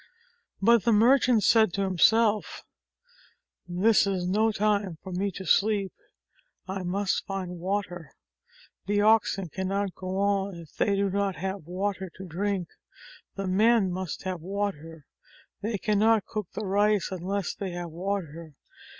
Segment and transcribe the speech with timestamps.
[0.63, 2.63] But the merchant said to himself,
[3.67, 5.93] "This is no time 27 JATAKA TALES for me to sleep.
[6.67, 8.11] I must find water.
[8.87, 12.69] The oxen can not go on if they do not have water to drink.
[13.35, 15.05] The men must have water.
[15.61, 18.55] They cannot cook the rice unless they have water.